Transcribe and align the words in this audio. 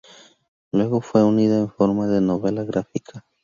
Luego 0.71 0.99
fue 0.99 1.23
unida 1.23 1.59
en 1.59 1.69
forma 1.69 2.07
de 2.07 2.21
novela 2.21 2.63
gráfica. 2.63 3.23